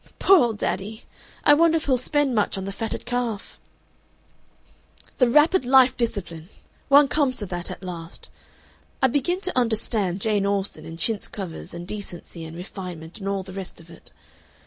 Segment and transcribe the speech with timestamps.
[0.17, 1.03] "Poor old daddy!
[1.43, 3.59] I wonder if he'll spend much on the fatted calf?...
[5.19, 6.49] "The wrappered life discipline!
[6.87, 8.31] One comes to that at last.
[8.99, 13.43] I begin to understand Jane Austen and chintz covers and decency and refinement and all
[13.43, 14.11] the rest of it.